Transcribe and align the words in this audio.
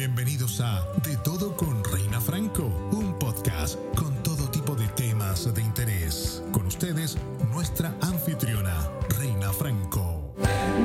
Bienvenidos 0.00 0.62
a 0.62 0.82
De 1.06 1.14
Todo 1.18 1.54
con 1.54 1.84
Reina 1.84 2.22
Franco, 2.22 2.62
un 2.90 3.18
podcast 3.18 3.78
con 3.94 4.14
todo 4.22 4.48
tipo 4.48 4.74
de 4.74 4.88
temas 4.88 5.52
de 5.52 5.60
interés. 5.60 6.42
Con 6.52 6.64
ustedes, 6.64 7.18
nuestra 7.52 7.94
anfitriona, 8.00 8.88
Reina 9.18 9.52
Franco. 9.52 10.34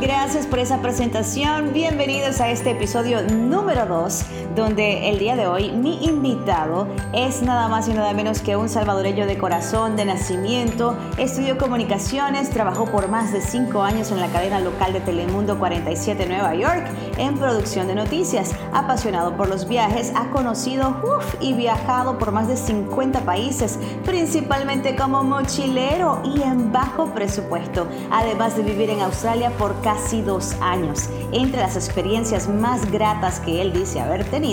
Gracias 0.01 0.46
por 0.46 0.59
esa 0.59 0.81
presentación. 0.81 1.71
Bienvenidos 1.71 2.41
a 2.41 2.51
este 2.51 2.71
episodio 2.71 3.21
número 3.21 3.86
2, 3.86 4.25
donde 4.55 5.09
el 5.09 5.19
día 5.19 5.35
de 5.35 5.47
hoy 5.47 5.71
mi 5.71 6.05
invitado 6.05 6.87
es 7.13 7.41
nada 7.41 7.67
más 7.67 7.89
y 7.89 7.93
nada 7.93 8.13
menos 8.13 8.39
que 8.39 8.55
un 8.55 8.69
salvadoreño 8.69 9.25
de 9.25 9.37
corazón, 9.37 9.97
de 9.97 10.05
nacimiento. 10.05 10.95
Estudió 11.17 11.57
comunicaciones, 11.57 12.49
trabajó 12.49 12.86
por 12.86 13.09
más 13.09 13.33
de 13.33 13.41
5 13.41 13.81
años 13.81 14.11
en 14.11 14.21
la 14.21 14.27
cadena 14.27 14.61
local 14.61 14.93
de 14.93 15.01
Telemundo 15.01 15.59
47 15.59 16.25
Nueva 16.27 16.55
York 16.55 16.86
en 17.18 17.37
producción 17.37 17.87
de 17.87 17.96
noticias. 17.96 18.55
Apasionado 18.71 19.36
por 19.36 19.49
los 19.49 19.68
viajes, 19.68 20.13
ha 20.15 20.29
conocido 20.29 20.96
y 21.41 21.54
viajado 21.54 22.18
por 22.18 22.32
más 22.32 22.47
de 22.47 22.55
50 22.55 23.21
países, 23.21 23.77
principalmente 24.05 24.96
como 24.96 25.24
mochilero 25.24 26.21
y 26.24 26.41
en 26.41 26.71
bajo 26.71 27.07
presupuesto, 27.07 27.87
además 28.10 28.55
de 28.55 28.63
vivir 28.63 28.89
en 28.89 29.01
Australia 29.01 29.51
por 29.57 29.82
casi 29.82 30.21
dos 30.21 30.55
años. 30.61 31.10
Entre 31.33 31.60
las 31.60 31.75
experiencias 31.75 32.47
más 32.47 32.89
gratas 32.89 33.39
que 33.41 33.61
él 33.61 33.73
dice 33.73 33.99
haber 33.99 34.23
tenido, 34.25 34.44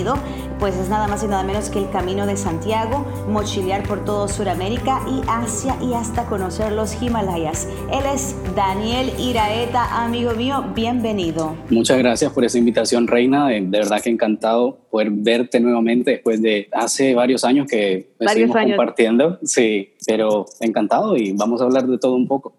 pues 0.59 0.75
es 0.75 0.89
nada 0.89 1.07
más 1.07 1.23
y 1.23 1.27
nada 1.27 1.43
menos 1.43 1.69
que 1.69 1.77
el 1.77 1.87
Camino 1.91 2.25
de 2.25 2.35
Santiago, 2.35 3.05
mochilear 3.29 3.83
por 3.83 4.03
todo 4.03 4.27
Sudamérica 4.27 5.01
y 5.07 5.21
Asia 5.27 5.77
y 5.83 5.93
hasta 5.93 6.25
conocer 6.25 6.71
los 6.71 6.99
Himalayas. 6.99 7.67
Él 7.91 8.03
es 8.11 8.35
Daniel 8.55 9.11
Iraeta, 9.19 10.03
amigo 10.03 10.33
mío, 10.33 10.65
bienvenido. 10.73 11.55
Muchas 11.69 11.99
gracias 11.99 12.33
por 12.33 12.43
esa 12.43 12.57
invitación, 12.57 13.05
Reina. 13.05 13.49
De 13.49 13.61
verdad 13.61 14.01
que 14.01 14.09
encantado 14.09 14.79
poder 14.89 15.11
verte 15.11 15.59
nuevamente 15.59 16.11
después 16.11 16.41
de 16.41 16.69
hace 16.71 17.13
varios 17.13 17.43
años 17.43 17.67
que 17.69 18.07
estuvimos 18.19 18.57
compartiendo. 18.57 19.37
Sí, 19.43 19.93
pero 20.07 20.45
encantado 20.59 21.15
y 21.15 21.33
vamos 21.33 21.61
a 21.61 21.65
hablar 21.65 21.85
de 21.85 21.99
todo 21.99 22.15
un 22.15 22.27
poco. 22.27 22.55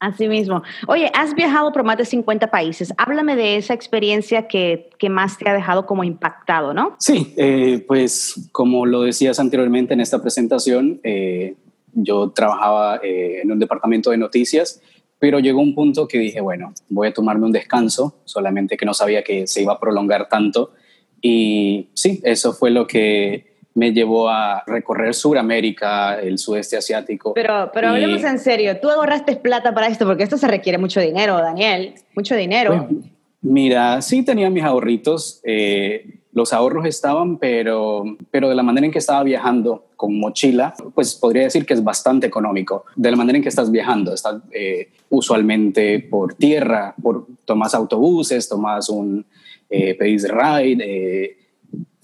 Así 0.00 0.28
mismo. 0.28 0.62
Oye, 0.88 1.10
has 1.14 1.34
viajado 1.34 1.72
por 1.72 1.84
más 1.84 1.98
de 1.98 2.06
50 2.06 2.50
países. 2.50 2.92
Háblame 2.96 3.36
de 3.36 3.56
esa 3.56 3.74
experiencia 3.74 4.48
que, 4.48 4.88
que 4.98 5.10
más 5.10 5.36
te 5.36 5.46
ha 5.46 5.52
dejado 5.52 5.84
como 5.84 6.04
impactado, 6.04 6.72
¿no? 6.72 6.96
Sí, 6.98 7.34
eh, 7.36 7.84
pues 7.86 8.48
como 8.50 8.86
lo 8.86 9.02
decías 9.02 9.38
anteriormente 9.38 9.92
en 9.92 10.00
esta 10.00 10.22
presentación, 10.22 11.00
eh, 11.04 11.54
yo 11.92 12.30
trabajaba 12.30 13.00
eh, 13.02 13.42
en 13.42 13.52
un 13.52 13.58
departamento 13.58 14.10
de 14.10 14.16
noticias, 14.16 14.80
pero 15.18 15.38
llegó 15.38 15.60
un 15.60 15.74
punto 15.74 16.08
que 16.08 16.18
dije, 16.18 16.40
bueno, 16.40 16.72
voy 16.88 17.08
a 17.08 17.12
tomarme 17.12 17.44
un 17.44 17.52
descanso, 17.52 18.20
solamente 18.24 18.78
que 18.78 18.86
no 18.86 18.94
sabía 18.94 19.22
que 19.22 19.46
se 19.46 19.60
iba 19.60 19.74
a 19.74 19.80
prolongar 19.80 20.30
tanto. 20.30 20.72
Y 21.20 21.90
sí, 21.92 22.20
eso 22.24 22.54
fue 22.54 22.70
lo 22.70 22.86
que 22.86 23.49
me 23.74 23.92
llevó 23.92 24.28
a 24.28 24.62
recorrer 24.66 25.14
Sudamérica, 25.14 26.20
el 26.20 26.38
sudeste 26.38 26.76
asiático. 26.76 27.34
Pero, 27.34 27.70
pero 27.72 27.88
hablemos 27.88 28.24
en 28.24 28.38
serio, 28.38 28.78
tú 28.80 28.90
ahorraste 28.90 29.36
plata 29.36 29.72
para 29.72 29.88
esto, 29.88 30.06
porque 30.06 30.24
esto 30.24 30.36
se 30.36 30.48
requiere 30.48 30.78
mucho 30.78 31.00
dinero, 31.00 31.38
Daniel, 31.38 31.94
mucho 32.14 32.34
dinero. 32.34 32.86
Pues, 32.88 33.04
mira, 33.42 34.02
sí 34.02 34.24
tenía 34.24 34.50
mis 34.50 34.64
ahorritos, 34.64 35.40
eh, 35.44 36.20
los 36.32 36.52
ahorros 36.52 36.86
estaban, 36.86 37.38
pero, 37.38 38.04
pero 38.30 38.48
de 38.48 38.54
la 38.54 38.62
manera 38.62 38.86
en 38.86 38.92
que 38.92 38.98
estaba 38.98 39.22
viajando 39.22 39.86
con 39.96 40.18
mochila, 40.18 40.74
pues 40.94 41.14
podría 41.14 41.42
decir 41.42 41.66
que 41.66 41.74
es 41.74 41.82
bastante 41.82 42.26
económico. 42.26 42.84
De 42.96 43.10
la 43.10 43.16
manera 43.16 43.36
en 43.36 43.42
que 43.42 43.48
estás 43.48 43.70
viajando, 43.70 44.14
estás 44.14 44.36
eh, 44.52 44.90
usualmente 45.10 45.98
por 46.00 46.34
tierra, 46.34 46.94
por, 47.02 47.26
tomas 47.44 47.74
autobuses, 47.74 48.48
tomas 48.48 48.88
un 48.88 49.26
eh, 49.68 49.94
pedís 49.94 50.26
ride, 50.28 51.36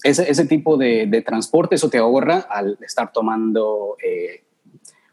ese, 0.03 0.29
ese 0.29 0.45
tipo 0.45 0.77
de, 0.77 1.05
de, 1.07 1.21
transporte, 1.21 1.75
eso 1.75 1.89
te 1.89 1.97
ahorra 1.97 2.45
al 2.49 2.77
estar 2.81 3.11
tomando 3.11 3.97
eh, 4.03 4.43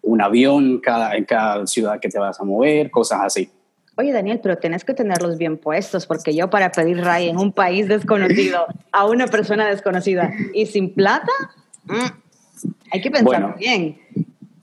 un 0.03 0.21
avión 0.21 0.81
cada, 0.81 1.17
en 1.17 1.25
cada 1.25 1.67
ciudad 1.67 2.01
que 2.01 2.09
te 2.09 2.19
vas 2.19 2.41
a 2.41 2.45
mover, 2.45 2.91
cosas 2.91 3.21
así. 3.23 3.51
Oye, 3.97 4.13
Daniel, 4.13 4.41
pero 4.43 4.59
tienes 4.59 4.85
que 4.85 4.93
tenerlos 4.93 5.39
bien 5.39 5.57
puestos, 5.57 6.07
porque 6.07 6.35
yo 6.35 6.51
para 6.51 6.73
pedir 6.73 6.99
RAI 6.99 7.29
en 7.29 7.39
un 7.39 7.53
país 7.53 7.87
desconocido 7.89 8.67
a 8.93 9.07
una 9.07 9.29
persona 9.29 9.69
desconocida 9.69 10.33
y 10.53 10.67
sin 10.67 10.93
plata, 10.93 11.33
mm, 11.85 12.71
hay 12.91 13.01
que 13.01 13.11
pensar 13.11 13.57
bien. 13.57 13.99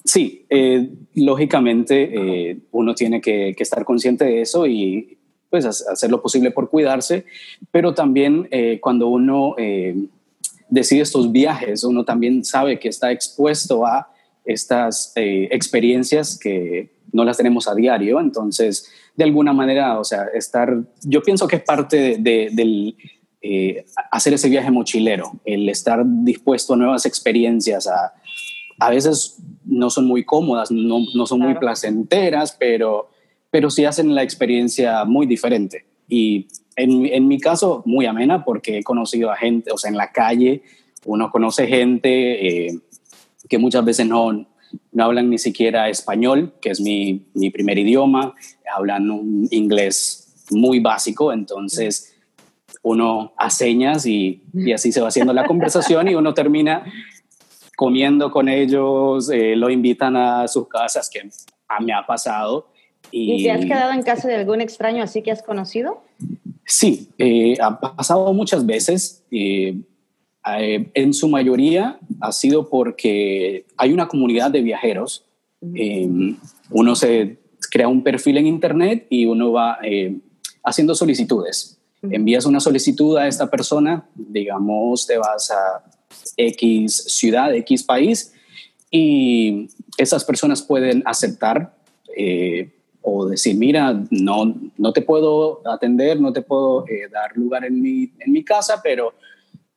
Sí, 0.04 0.46
eh, 0.50 0.90
lógicamente 1.16 2.50
eh, 2.50 2.58
uno 2.72 2.94
tiene 2.94 3.22
que, 3.22 3.54
que, 3.56 3.64
estar 3.64 3.86
consciente 3.86 4.26
de 4.26 4.42
eso 4.42 4.68
y 4.68 5.18
pues 5.52 5.66
hacer 5.66 6.10
lo 6.10 6.22
posible 6.22 6.50
por 6.50 6.70
cuidarse, 6.70 7.26
pero 7.72 7.94
también 7.94 8.48
eh, 8.52 8.80
cuando 8.82 9.10
uno 9.10 9.54
eh, 9.58 10.08
decide 10.70 11.02
estos 11.02 11.32
viajes, 11.32 11.84
uno 11.84 12.06
también 12.06 12.46
sabe 12.46 12.80
que 12.80 12.88
está 12.88 13.12
expuesto 13.12 13.86
a 13.86 14.10
estas 14.46 15.12
eh, 15.18 15.50
experiencias 15.52 16.40
que 16.40 16.90
no 17.12 17.26
las 17.26 17.36
tenemos 17.36 17.68
a 17.68 17.76
diario, 17.76 18.22
entonces 18.22 18.90
de 19.18 19.26
alguna 19.26 19.52
manera, 19.52 20.00
o 20.00 20.06
sea, 20.06 20.24
estar, 20.34 20.74
yo 21.04 21.22
pienso 21.22 21.50
que 21.50 21.58
es 21.58 21.64
parte 21.64 21.98
de, 21.98 22.18
de, 22.18 22.50
del 22.54 22.96
hacer 24.10 24.34
ese 24.36 24.48
viaje 24.48 24.72
mochilero, 24.72 25.34
el 25.44 25.68
estar 25.68 26.02
dispuesto 26.06 26.76
a 26.76 26.78
nuevas 26.78 27.06
experiencias, 27.06 27.88
a, 27.88 28.14
a 28.80 28.90
veces 28.90 29.38
no 29.66 29.90
son 29.90 30.06
muy 30.06 30.24
cómodas, 30.24 30.72
no, 30.72 31.00
no 31.14 31.26
son 31.26 31.40
claro. 31.40 31.52
muy 31.52 31.60
placenteras, 31.60 32.56
pero 32.58 33.10
pero 33.52 33.70
sí 33.70 33.86
hacen 33.86 34.16
la 34.16 34.24
experiencia 34.24 35.06
muy 35.06 35.28
diferente. 35.28 35.86
Y 36.08 36.48
en, 36.76 37.06
en, 37.06 37.28
mi 37.28 37.40
caso, 37.40 37.84
muy 37.86 38.06
amena, 38.06 38.44
porque 38.44 38.80
he 38.80 38.84
conocido 38.84 39.30
a 39.30 39.36
gente, 39.36 39.72
o 39.72 39.78
sea, 39.78 39.90
en 39.90 39.98
la 39.98 40.12
calle 40.12 40.64
uno 41.06 41.32
conoce 41.32 41.68
gente 41.68 42.68
eh, 42.68 42.80
que 43.50 43.58
muchas 43.58 43.84
veces 43.84 44.08
no, 44.08 44.32
no 44.92 45.04
hablan 45.04 45.30
ni 45.30 45.38
siquiera 45.38 45.90
español, 45.90 46.54
que 46.62 46.70
es 46.70 46.80
mi, 46.80 47.28
mi 47.34 47.50
primer 47.50 47.78
idioma, 47.78 48.34
hablan 48.74 49.10
un 49.10 49.48
inglés 49.52 50.46
muy 50.52 50.80
básico, 50.80 51.34
entonces 51.34 52.16
uno 52.84 53.34
hace 53.38 53.66
señas 53.66 54.06
y, 54.06 54.44
y 54.54 54.72
así 54.72 54.92
se 54.92 55.02
va 55.02 55.10
haciendo 55.10 55.34
la 55.34 55.46
conversación 55.46 56.08
y 56.08 56.16
uno 56.16 56.34
termina 56.34 56.84
comiendo 57.76 58.32
con 58.32 58.48
ellos, 58.48 59.30
eh, 59.32 59.56
lo 59.56 59.70
invitan 59.70 60.16
a 60.16 60.48
sus 60.48 60.68
casas, 60.68 61.10
que 61.10 61.28
a 61.68 61.80
me 61.80 61.94
ha 61.94 62.06
pasado, 62.06 62.72
¿Y, 63.12 63.34
¿Y 63.34 63.44
te 63.44 63.52
has 63.52 63.66
quedado 63.66 63.92
en 63.92 64.04
casa 64.04 64.28
de 64.28 64.36
algún 64.36 64.62
extraño 64.62 65.04
así 65.04 65.22
que 65.22 65.32
has 65.32 65.44
conocido? 65.44 66.04
Sí, 66.66 67.10
eh, 67.18 67.58
ha 67.62 67.80
pasado 67.80 68.34
muchas 68.34 68.66
veces. 68.66 69.24
Eh, 69.32 69.82
eh, 70.58 70.90
en 70.94 71.14
su 71.14 71.28
mayoría 71.28 72.00
ha 72.20 72.32
sido 72.32 72.70
porque 72.70 73.66
hay 73.78 73.94
una 73.94 74.08
comunidad 74.08 74.52
de 74.52 74.62
viajeros. 74.62 75.26
-huh. 75.62 76.38
uno 76.72 76.96
se 76.96 77.38
crea 77.70 77.88
un 77.88 78.04
perfil 78.04 78.38
en 78.38 78.48
Internet 78.48 79.06
y 79.10 79.26
uno 79.26 79.52
va 79.52 79.78
haciendo 80.64 80.96
solicitudes. 80.96 81.78
Envías 82.02 82.46
una 82.46 82.60
solicitud 82.60 83.18
a 83.18 83.28
esta 83.28 83.48
persona, 83.48 84.10
digamos, 84.16 85.06
te 85.06 85.18
vas 85.18 85.52
a 85.52 85.84
X 86.36 87.04
ciudad, 87.08 87.54
X 87.54 87.84
país, 87.84 88.34
y 88.90 89.68
esas 89.98 90.26
personas 90.26 90.62
pueden 90.62 91.04
aceptar 91.06 91.76
eh, 92.18 92.72
o 93.02 93.26
decir, 93.26 93.56
mira, 93.58 94.00
no, 94.10 94.56
no 94.78 94.94
te 94.94 95.02
puedo 95.02 95.62
atender, 95.68 96.20
no 96.20 96.32
te 96.32 96.42
puedo 96.42 96.86
eh, 96.88 97.08
dar 97.12 97.36
lugar 97.36 97.66
en 97.66 97.82
mi, 97.82 98.12
en 98.20 98.32
mi 98.32 98.44
casa, 98.44 98.80
pero 98.84 99.14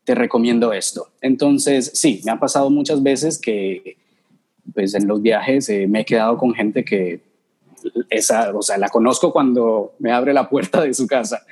te 0.04 0.14
recomiendo 0.14 0.72
esto. 0.72 1.08
Entonces, 1.20 1.90
sí, 1.94 2.20
me 2.24 2.32
ha 2.32 2.38
pasado 2.38 2.68
muchas 2.70 3.02
veces 3.02 3.38
que 3.38 3.96
pues 4.72 4.94
en 4.94 5.06
los 5.06 5.20
viajes 5.22 5.68
eh, 5.68 5.86
me 5.86 6.00
he 6.00 6.04
quedado 6.04 6.38
con 6.38 6.54
gente 6.54 6.84
que 6.84 7.20
esa, 8.10 8.54
o 8.54 8.62
sea, 8.62 8.78
la 8.78 8.88
conozco 8.88 9.32
cuando 9.32 9.94
me 9.98 10.10
abre 10.10 10.32
la 10.32 10.48
puerta 10.48 10.82
de 10.82 10.94
su 10.94 11.06
casa. 11.06 11.44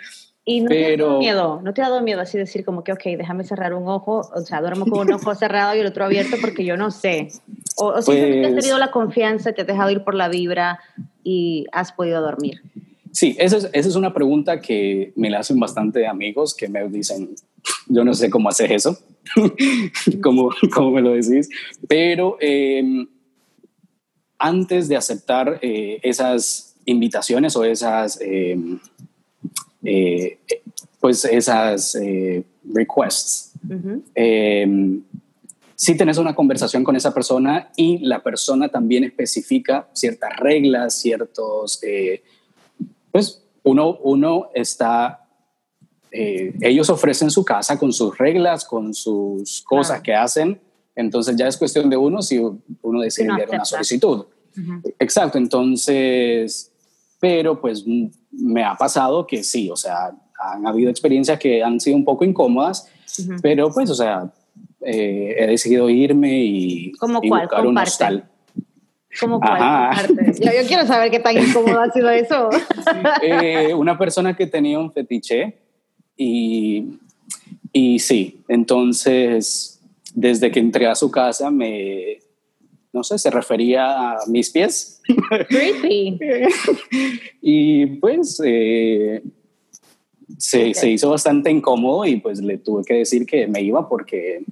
Y 0.44 0.60
no 0.60 0.68
pero, 0.68 0.96
te 0.96 1.02
ha 1.02 1.06
dado 1.06 1.18
miedo, 1.18 1.60
no 1.62 1.74
te 1.74 1.82
ha 1.82 1.88
dado 1.88 2.02
miedo 2.02 2.20
así 2.20 2.36
decir 2.36 2.64
como 2.64 2.82
que, 2.82 2.92
ok, 2.92 3.02
déjame 3.16 3.44
cerrar 3.44 3.74
un 3.74 3.86
ojo, 3.86 4.28
o 4.34 4.40
sea, 4.40 4.60
duermo 4.60 4.86
con 4.86 5.06
un 5.06 5.12
ojo 5.12 5.34
cerrado 5.36 5.76
y 5.76 5.80
el 5.80 5.86
otro 5.86 6.04
abierto 6.04 6.36
porque 6.40 6.64
yo 6.64 6.76
no 6.76 6.90
sé. 6.90 7.28
O, 7.76 7.86
o 7.86 8.02
simplemente 8.02 8.48
pues, 8.48 8.54
has 8.54 8.60
tenido 8.60 8.78
la 8.78 8.90
confianza, 8.90 9.52
te 9.52 9.60
has 9.60 9.66
dejado 9.66 9.90
ir 9.90 10.02
por 10.02 10.14
la 10.14 10.28
vibra 10.28 10.80
y 11.22 11.66
has 11.70 11.92
podido 11.92 12.20
dormir. 12.20 12.60
Sí, 13.12 13.36
esa 13.38 13.58
es, 13.58 13.68
esa 13.72 13.88
es 13.88 13.94
una 13.94 14.12
pregunta 14.12 14.60
que 14.60 15.12
me 15.14 15.30
la 15.30 15.40
hacen 15.40 15.60
bastante 15.60 16.06
amigos 16.06 16.54
que 16.54 16.68
me 16.68 16.88
dicen, 16.88 17.36
yo 17.86 18.02
no 18.04 18.12
sé 18.14 18.28
cómo 18.28 18.48
hacer 18.48 18.72
eso, 18.72 18.98
como, 20.22 20.50
como 20.74 20.90
me 20.90 21.02
lo 21.02 21.12
decís, 21.12 21.48
pero 21.86 22.36
eh, 22.40 23.06
antes 24.38 24.88
de 24.88 24.96
aceptar 24.96 25.60
eh, 25.62 26.00
esas 26.02 26.74
invitaciones 26.84 27.54
o 27.54 27.62
esas... 27.62 28.18
Eh, 28.20 28.58
eh, 29.84 30.38
pues 31.00 31.24
esas 31.24 31.94
eh, 31.96 32.44
requests. 32.72 33.52
Uh 33.68 33.72
-huh. 33.72 34.02
eh, 34.14 35.00
si 35.74 35.96
tenés 35.96 36.16
una 36.18 36.34
conversación 36.34 36.84
con 36.84 36.94
esa 36.94 37.12
persona 37.12 37.70
y 37.76 37.98
la 37.98 38.22
persona 38.22 38.68
también 38.68 39.02
especifica 39.02 39.88
ciertas 39.92 40.36
reglas, 40.38 40.94
ciertos, 41.00 41.82
eh, 41.82 42.22
pues 43.10 43.42
uno, 43.64 43.98
uno 44.02 44.48
está 44.54 45.22
eh, 46.12 46.52
ellos 46.60 46.90
ofrecen 46.90 47.30
su 47.30 47.42
casa 47.42 47.78
con 47.78 47.90
sus 47.92 48.16
reglas, 48.18 48.66
con 48.66 48.92
sus 48.92 49.62
cosas 49.62 50.02
que 50.02 50.14
hacen, 50.14 50.60
entonces 50.94 51.34
ya 51.36 51.48
es 51.48 51.56
cuestión 51.56 51.88
de 51.88 51.96
uno 51.96 52.20
si 52.20 52.38
uno 52.38 53.00
decide 53.00 53.28
enviar 53.28 53.48
una 53.48 53.64
solicitud. 53.64 54.26
Exacto, 54.98 55.38
entonces, 55.38 56.70
pero 57.18 57.58
pues 57.58 57.84
me 58.32 58.64
ha 58.64 58.74
pasado 58.74 59.26
que 59.26 59.44
sí, 59.44 59.70
o 59.70 59.76
sea, 59.76 60.12
han 60.38 60.66
habido 60.66 60.90
experiencias 60.90 61.38
que 61.38 61.62
han 61.62 61.78
sido 61.80 61.96
un 61.96 62.04
poco 62.04 62.24
incómodas, 62.24 62.88
pero 63.42 63.70
pues, 63.70 63.90
o 63.90 63.94
sea, 63.94 64.32
eh, 64.80 65.36
he 65.38 65.46
decidido 65.46 65.88
irme 65.88 66.42
y, 66.44 66.92
¿Cómo 66.92 67.20
buscar 67.20 67.66
un 67.66 67.78
hostal. 67.78 68.28
¿Cómo 69.20 69.38
cuál? 69.40 70.06
Yo, 70.40 70.50
yo, 70.62 70.66
quiero 70.66 70.86
saber 70.86 71.10
qué 71.10 71.20
tan 71.20 71.36
incómodo 71.36 71.80
ha 71.80 71.90
sido 71.90 72.08
eso. 72.10 72.48
Eh, 73.22 73.74
una 73.74 73.98
persona 73.98 74.34
que 74.34 74.46
tenía 74.46 74.78
un 74.78 74.90
fetiche 74.90 75.58
y, 76.16 76.98
y 77.72 77.98
sí, 77.98 78.40
entonces 78.48 79.80
desde 80.14 80.50
que 80.50 80.60
entré 80.60 80.86
a 80.86 80.94
su 80.94 81.10
casa 81.10 81.50
me, 81.50 82.18
no 82.92 83.02
sé, 83.02 83.18
se 83.18 83.30
refería 83.30 84.12
a 84.12 84.16
mis 84.26 84.50
pies. 84.50 85.00
Creepy. 85.48 86.18
y 87.40 87.86
pues 87.96 88.40
eh, 88.44 89.22
se, 90.38 90.74
se, 90.74 90.90
hizo 90.90 91.10
bastante 91.10 91.50
incómodo 91.50 92.04
y 92.04 92.16
pues 92.16 92.40
le 92.42 92.58
tuve 92.58 92.84
que 92.84 92.94
decir 92.94 93.26
que 93.26 93.46
me 93.46 93.62
iba 93.62 93.88
porque 93.88 94.44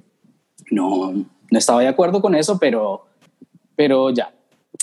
no, 0.71 1.13
no 1.13 1.57
estaba 1.57 1.81
de 1.81 1.87
acuerdo 1.87 2.21
con 2.21 2.33
eso, 2.33 2.57
pero, 2.57 3.05
pero 3.75 4.09
ya. 4.09 4.33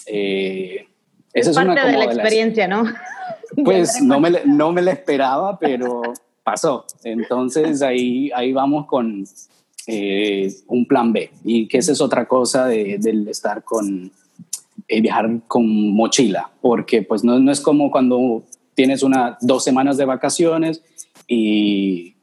Eh, 0.07 0.87
esa 1.33 1.51
es, 1.51 1.57
parte 1.57 1.73
una 1.73 1.87
de 1.87 1.99
la 1.99 2.05
experiencia, 2.05 2.69
¿no? 2.69 2.85
Pues 3.65 4.01
no 4.03 4.21
me, 4.21 4.31
no 4.45 4.71
me 4.71 4.83
la 4.83 4.93
esperaba, 4.93 5.59
pero 5.59 6.03
pasó. 6.45 6.85
Entonces 7.03 7.83
ahí, 7.83 8.31
ahí 8.35 8.53
vamos 8.53 8.87
con 8.87 9.25
eh, 9.90 10.52
un 10.67 10.85
plan 10.85 11.14
B. 11.14 11.31
Y 11.44 11.67
que 11.67 11.79
esa 11.79 11.93
es 11.93 12.02
otra 12.02 12.29
cosa 12.29 12.67
de, 12.67 12.99
del 13.00 13.26
estar 13.26 13.64
con, 13.64 14.12
eh, 14.87 15.00
viajar 15.00 15.40
con 15.46 15.94
mochila, 15.94 16.50
porque 16.61 17.00
pues 17.00 17.25
no, 17.25 17.38
no 17.38 17.50
es 17.50 17.62
como 17.62 17.90
cuando 17.90 18.44
tienes 18.75 19.02
una, 19.02 19.38
dos 19.40 19.64
semanas 19.64 19.96
de 19.96 20.05
vacaciones 20.05 20.82
y 21.26 22.17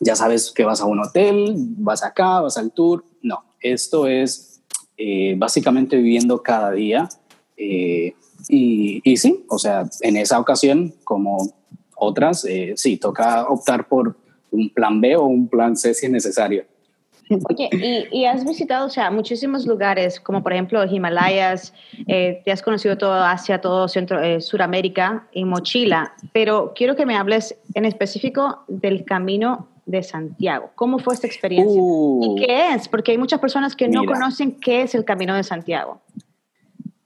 ya 0.00 0.16
sabes 0.16 0.52
que 0.52 0.64
vas 0.64 0.82
a 0.82 0.84
un 0.84 1.00
hotel, 1.00 1.54
vas 1.78 2.04
acá, 2.04 2.42
vas 2.42 2.58
al 2.58 2.72
tour. 2.72 3.06
No, 3.22 3.42
esto 3.62 4.06
es 4.06 4.60
eh, 4.98 5.34
básicamente 5.38 5.96
viviendo 5.96 6.42
cada 6.42 6.72
día. 6.72 7.08
y, 7.56 8.12
y, 8.50 9.16
sí, 9.16 9.46
o 9.48 9.58
sea, 9.58 9.88
en 10.02 10.18
esa 10.18 10.38
ocasión, 10.38 10.92
como 11.04 11.38
otras, 11.96 12.46
sí, 12.74 12.98
toca 12.98 13.48
optar 13.48 13.88
por 13.88 14.14
un 14.50 14.68
plan 14.68 15.00
B 15.00 15.16
o 15.16 15.24
un 15.24 15.48
plan 15.48 15.74
C 15.74 15.94
si 15.94 16.04
es 16.04 16.12
necesario. 16.12 16.66
Oye, 17.48 18.08
y, 18.10 18.24
has 18.24 18.44
visitado, 18.44 18.86
o 18.86 18.90
sea, 18.90 19.10
muchísimos 19.10 19.66
lugares, 19.66 20.20
como 20.20 20.42
por 20.42 20.52
ejemplo 20.52 20.84
Himalayas, 20.84 21.72
eh, 22.06 22.42
te 22.44 22.52
has 22.52 22.62
conocido 22.62 22.98
todo 22.98 23.12
Asia, 23.12 23.60
todo 23.60 23.88
Centro, 23.88 24.20
eh, 24.20 24.40
Suramérica 24.40 25.28
y 25.32 25.44
mochila, 25.44 26.14
pero 26.32 26.72
quiero 26.74 26.96
que 26.96 27.06
me 27.06 27.16
hables 27.16 27.56
en 27.74 27.84
específico 27.84 28.64
del 28.68 29.04
camino 29.04 29.68
de 29.86 30.02
Santiago. 30.02 30.70
¿Cómo 30.74 30.98
fue 30.98 31.14
esta 31.14 31.26
experiencia? 31.26 31.76
¿Y 31.76 31.80
uh. 31.80 32.36
qué 32.36 32.74
es? 32.74 32.88
Porque 32.88 33.12
hay 33.12 33.18
muchas 33.18 33.40
personas 33.40 33.74
que 33.74 33.88
no 33.88 34.04
conocen 34.04 34.52
qué 34.52 34.82
es 34.82 34.94
el 34.94 35.04
camino 35.04 35.34
de 35.34 35.42
Santiago. 35.42 36.00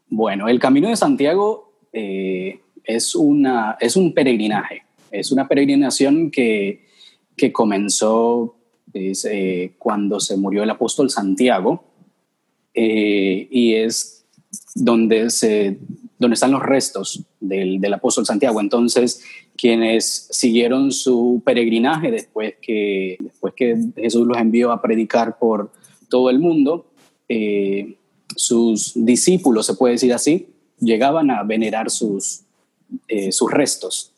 Bueno, 0.08 0.48
el 0.48 0.58
camino 0.58 0.88
de 0.88 0.96
Santiago 0.96 1.72
eh, 1.92 2.60
es, 2.84 3.14
una, 3.14 3.76
es 3.80 3.96
un 3.96 4.14
peregrinaje, 4.14 4.84
es 5.10 5.32
una 5.32 5.48
peregrinación 5.48 6.30
que, 6.30 6.86
que 7.36 7.52
comenzó 7.52 8.55
es 8.96 9.24
eh, 9.24 9.74
cuando 9.78 10.20
se 10.20 10.36
murió 10.36 10.62
el 10.62 10.70
apóstol 10.70 11.10
Santiago, 11.10 11.84
eh, 12.74 13.48
y 13.50 13.74
es 13.74 14.24
donde, 14.74 15.30
se, 15.30 15.78
donde 16.18 16.34
están 16.34 16.50
los 16.50 16.62
restos 16.62 17.22
del, 17.40 17.80
del, 17.80 17.94
apóstol 17.94 18.26
Santiago. 18.26 18.60
Entonces, 18.60 19.22
quienes 19.56 20.28
siguieron 20.30 20.92
su 20.92 21.42
peregrinaje 21.44 22.10
después 22.10 22.54
que, 22.60 23.16
después 23.20 23.54
que 23.54 23.76
Jesús 23.96 24.26
los 24.26 24.36
envió 24.36 24.72
a 24.72 24.82
predicar 24.82 25.38
por 25.38 25.70
todo 26.08 26.30
el 26.30 26.38
mundo, 26.38 26.86
eh, 27.28 27.96
sus 28.34 28.92
discípulos, 28.94 29.66
se 29.66 29.74
puede 29.74 29.92
decir 29.92 30.12
así, 30.12 30.48
llegaban 30.78 31.30
a 31.30 31.42
venerar 31.42 31.90
sus, 31.90 32.42
sus 33.30 33.50
restos 33.50 34.12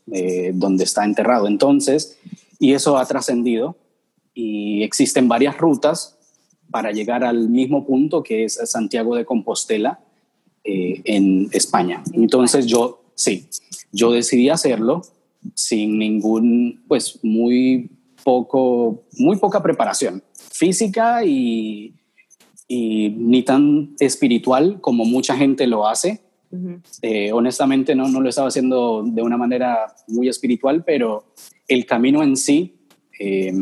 donde 0.55 0.83
está 0.83 1.05
enterrado. 1.05 1.47
Entonces, 1.47 2.19
y 2.59 2.73
eso 2.73 2.99
ha 2.99 3.07
trascendido 3.07 3.77
y 4.39 4.85
existen 4.85 5.27
varias 5.27 5.59
rutas 5.59 6.17
para 6.71 6.93
llegar 6.93 7.25
al 7.25 7.49
mismo 7.49 7.85
punto 7.85 8.23
que 8.23 8.45
es 8.45 8.61
Santiago 8.67 9.17
de 9.17 9.25
Compostela 9.25 9.99
eh, 10.63 11.01
en 11.07 11.49
España. 11.51 12.05
Entonces 12.13 12.67
yo, 12.67 13.03
sí, 13.17 13.49
yo 13.91 14.13
decidí 14.13 14.49
hacerlo 14.49 15.03
sin 15.55 15.99
ningún, 15.99 16.85
pues 16.87 17.19
muy 17.25 17.91
poco, 18.23 19.03
muy 19.19 19.39
poca 19.39 19.61
preparación 19.61 20.23
física 20.53 21.25
y, 21.25 21.95
y 22.69 23.11
ni 23.11 23.43
tan 23.43 23.97
espiritual 23.99 24.81
como 24.81 25.05
mucha 25.05 25.37
gente 25.37 25.67
lo 25.67 25.89
hace. 25.89 26.21
Eh, 27.03 27.33
honestamente 27.33 27.97
no, 27.97 28.09
no 28.09 28.21
lo 28.21 28.29
estaba 28.29 28.49
haciendo 28.49 29.03
de 29.05 29.21
una 29.21 29.37
manera 29.37 29.97
muy 30.07 30.29
espiritual, 30.29 30.85
pero 30.85 31.25
el 31.67 31.87
camino 31.87 32.23
en 32.23 32.37
sí 32.37 32.77
eh, 33.19 33.53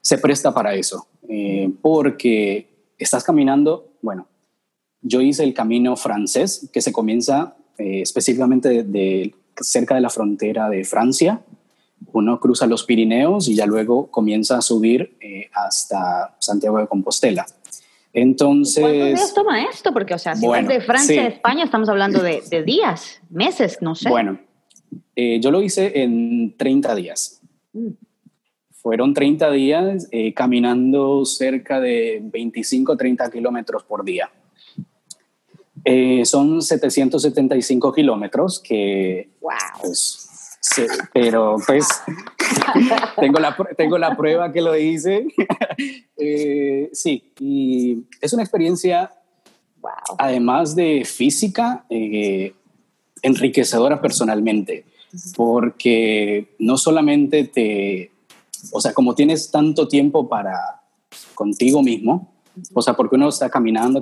se 0.00 0.18
presta 0.18 0.54
para 0.54 0.74
eso, 0.74 1.06
eh, 1.28 1.70
porque 1.82 2.68
estás 2.98 3.24
caminando, 3.24 3.92
bueno, 4.02 4.26
yo 5.02 5.20
hice 5.20 5.44
el 5.44 5.54
camino 5.54 5.96
francés, 5.96 6.68
que 6.72 6.80
se 6.80 6.92
comienza 6.92 7.56
eh, 7.78 8.00
específicamente 8.02 8.82
de, 8.84 9.34
cerca 9.60 9.94
de 9.94 10.00
la 10.00 10.10
frontera 10.10 10.68
de 10.68 10.84
Francia, 10.84 11.42
uno 12.12 12.40
cruza 12.40 12.66
los 12.66 12.84
Pirineos 12.84 13.48
y 13.48 13.54
ya 13.54 13.66
luego 13.66 14.10
comienza 14.10 14.56
a 14.56 14.62
subir 14.62 15.16
eh, 15.20 15.50
hasta 15.52 16.36
Santiago 16.38 16.78
de 16.78 16.86
Compostela. 16.86 17.44
Entonces... 18.12 18.82
¿Cuántos 18.82 19.08
días 19.08 19.34
toma 19.34 19.62
esto? 19.64 19.92
Porque, 19.92 20.14
o 20.14 20.18
sea, 20.18 20.34
si 20.34 20.46
bueno, 20.46 20.68
de 20.68 20.80
Francia 20.80 21.22
a 21.22 21.26
España 21.26 21.64
estamos 21.64 21.88
hablando 21.88 22.22
de, 22.22 22.40
días, 22.64 23.20
meses, 23.30 23.78
no 23.80 23.94
sé. 23.94 24.08
Bueno, 24.08 24.38
yo 25.14 25.50
lo 25.50 25.60
hice 25.60 26.02
en 26.02 26.56
30 26.56 26.94
días. 26.94 27.42
Mm. 27.72 27.88
Fueron 28.88 29.12
30 29.12 29.50
días 29.50 30.08
eh, 30.12 30.32
caminando 30.32 31.26
cerca 31.26 31.78
de 31.78 32.20
25 32.22 32.96
30 32.96 33.30
kilómetros 33.30 33.84
por 33.84 34.02
día. 34.02 34.30
Eh, 35.84 36.24
son 36.24 36.62
775 36.62 37.92
kilómetros 37.92 38.60
que... 38.60 39.28
¡Wow! 39.42 39.52
Pues, 39.82 40.58
pero 41.12 41.56
pues 41.66 41.86
tengo, 43.20 43.38
la, 43.38 43.54
tengo 43.76 43.98
la 43.98 44.16
prueba 44.16 44.50
que 44.50 44.62
lo 44.62 44.74
hice. 44.74 45.26
Eh, 46.16 46.90
sí, 46.92 47.32
y 47.38 48.04
es 48.20 48.32
una 48.32 48.42
experiencia, 48.42 49.12
además 50.18 50.74
de 50.74 51.04
física, 51.04 51.84
enriquecedora 53.22 54.00
personalmente, 54.00 54.84
porque 55.36 56.56
no 56.58 56.76
solamente 56.76 57.44
te, 57.44 58.10
o 58.72 58.80
sea, 58.80 58.92
como 58.92 59.14
tienes 59.14 59.50
tanto 59.50 59.88
tiempo 59.88 60.28
para 60.28 60.82
contigo 61.34 61.82
mismo, 61.82 62.32
o 62.74 62.82
sea, 62.82 62.94
porque 62.94 63.16
uno 63.16 63.28
está 63.28 63.48
caminando, 63.48 64.00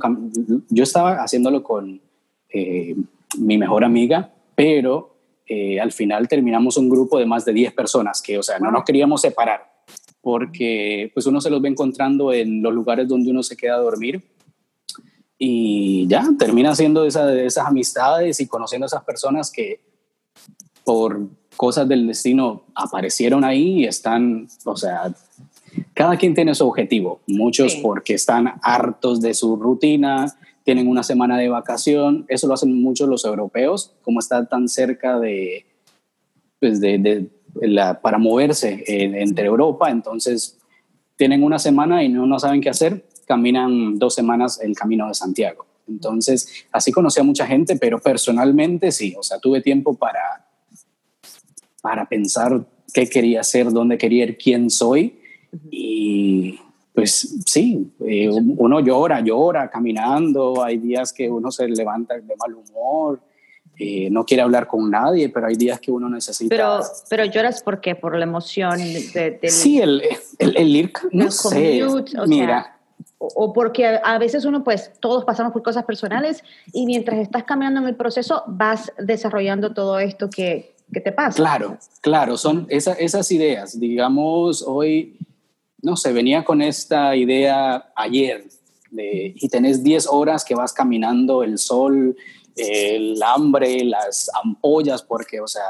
yo 0.69 0.83
estaba 0.83 1.23
haciéndolo 1.23 1.63
con 1.63 2.01
eh, 2.49 2.97
mi 3.39 3.59
mejor 3.59 3.85
amiga, 3.85 4.33
pero 4.55 5.17
eh, 5.47 5.81
al 5.81 5.93
final 5.93 6.29
terminamos 6.29 6.77
un 6.77 6.89
grupo 6.89 7.19
de 7.19 7.27
más 7.27 7.45
de 7.45 7.53
10 7.53 7.75
personas 7.75 8.23
que, 8.23 8.39
o 8.39 8.43
sea, 8.43 8.59
no 8.59 8.71
nos 8.71 8.85
queríamos 8.85 9.21
separar 9.21 9.77
porque 10.21 11.13
pues 11.15 11.27
uno 11.27 11.41
se 11.41 11.51
los 11.51 11.63
ve 11.63 11.69
encontrando 11.69 12.33
en 12.33 12.61
los 12.61 12.75
lugares 12.75 13.07
donde 13.07 13.31
uno 13.31 13.45
se 13.45 13.57
queda 13.57 13.77
a 13.77 13.81
dormir 13.81 14.25
y 15.39 16.05
ya 16.09 16.27
termina 16.37 16.71
haciendo 16.71 17.07
esa, 17.07 17.33
esas 17.41 17.65
amistades 17.65 18.41
y 18.41 18.49
conociendo 18.49 18.87
a 18.87 18.89
esas 18.89 19.05
personas 19.05 19.53
que 19.53 19.81
por 20.83 21.29
cosas 21.57 21.89
del 21.89 22.07
destino 22.07 22.65
aparecieron 22.75 23.45
ahí 23.45 23.81
y 23.81 23.85
están, 23.87 24.49
o 24.65 24.77
sea, 24.77 25.13
cada 25.95 26.17
quien 26.17 26.35
tiene 26.35 26.55
su 26.55 26.67
objetivo. 26.67 27.21
Muchos 27.27 27.75
porque 27.77 28.15
están 28.15 28.55
hartos 28.63 29.21
de 29.21 29.35
su 29.35 29.57
rutina, 29.57 30.37
tienen 30.65 30.89
una 30.89 31.03
semana 31.03 31.39
de 31.39 31.49
vacación. 31.49 32.27
Eso 32.29 32.47
lo 32.47 32.55
hacen 32.55 32.81
muchos 32.81 33.09
los 33.09 33.25
europeos, 33.25 33.95
como 34.03 34.21
están 34.21 34.49
tan 34.49 34.69
cerca 34.69 35.19
de, 35.19 35.67
pues 36.61 36.81
de, 36.81 37.29
la, 37.61 38.01
para 38.01 38.19
moverse 38.19 38.85
entre 38.87 39.47
Europa. 39.47 39.91
Entonces, 39.91 40.59
tienen 41.17 41.43
una 41.43 41.59
semana 41.59 42.05
y 42.05 42.09
no, 42.09 42.27
no 42.27 42.39
saben 42.39 42.61
qué 42.61 42.71
hacer, 42.71 43.07
caminan 43.27 43.99
dos 43.99 44.15
semanas 44.15 44.61
el 44.61 44.75
camino 44.77 45.09
de 45.09 45.15
Santiago. 45.15 45.67
Entonces, 45.89 46.67
así 46.73 46.93
conocí 46.93 47.21
a 47.21 47.25
mucha 47.25 47.47
gente, 47.47 47.77
pero 47.77 47.99
personalmente 48.01 48.91
sí, 48.93 49.15
o 49.17 49.23
sea, 49.23 49.39
tuve 49.39 49.61
tiempo 49.61 49.95
para 49.95 50.46
para 51.87 52.05
pensar 52.05 52.67
qué 52.93 53.09
quería 53.09 53.43
hacer, 53.43 53.71
dónde 53.71 53.97
quería 53.97 54.25
ir, 54.25 54.37
quién 54.37 54.71
soy. 54.71 55.21
Y 55.71 56.59
pues 56.93 57.37
sí, 57.47 57.93
eh, 58.01 58.29
uno 58.29 58.81
llora, 58.81 59.21
llora 59.21 59.71
caminando, 59.71 60.65
hay 60.65 60.79
días 60.79 61.13
que 61.13 61.31
uno 61.31 61.53
se 61.53 61.69
levanta 61.69 62.15
de 62.15 62.35
mal 62.37 62.55
humor, 62.55 63.21
eh, 63.79 64.11
no 64.11 64.25
quiere 64.25 64.43
hablar 64.43 64.67
con 64.67 64.91
nadie, 64.91 65.29
pero 65.29 65.47
hay 65.47 65.55
días 65.55 65.79
que 65.79 65.93
uno 65.93 66.09
necesita... 66.09 66.49
Pero, 66.49 66.81
pero 67.09 67.25
lloras 67.25 67.63
¿por 67.63 67.81
qué? 67.81 67.95
Por 67.95 68.17
la 68.17 68.25
emoción 68.25 68.79
de, 68.79 69.39
Sí, 69.45 69.81
el, 69.81 70.03
el, 70.41 70.57
el 70.57 70.75
ir, 70.75 70.93
no 71.13 71.31
sé, 71.31 71.85
mira... 72.27 72.81
o, 73.19 73.53
porque 73.53 73.87
a, 73.87 74.19
veces 74.19 74.45
uno, 74.45 74.65
pues, 74.65 74.91
todos 74.99 75.25
pasamos 75.25 75.53
por 75.53 75.63
cosas 75.63 75.85
personales 75.85 76.43
y 76.73 76.85
mientras 76.85 77.21
estás 77.21 77.45
caminando 77.45 77.79
en 77.79 77.87
el 77.87 77.95
proceso 77.95 78.43
vas 78.49 78.93
desarrollando 78.99 79.73
todo 79.73 80.01
esto 80.01 80.29
que, 80.29 80.76
que 80.93 81.01
te 81.01 81.13
pasa. 81.13 81.37
Claro, 81.37 81.79
claro, 82.01 82.37
son 82.37 82.67
esas 82.69 83.31
ideas. 83.33 83.79
Digamos, 83.79 84.63
hoy, 84.67 85.19
no 85.83 85.97
sé, 85.97 86.13
venía 86.13 86.45
con 86.45 86.63
esta 86.63 87.17
idea 87.17 87.93
ayer 87.97 88.45
de, 88.91 89.33
y 89.35 89.49
tenés 89.49 89.83
10 89.83 90.07
horas 90.07 90.45
que 90.45 90.55
vas 90.55 90.73
caminando, 90.73 91.43
el 91.43 91.59
sol, 91.59 92.17
el 92.55 93.21
hambre, 93.23 93.85
las 93.85 94.31
ampollas, 94.43 95.03
porque, 95.03 95.41
o 95.41 95.47
sea, 95.47 95.63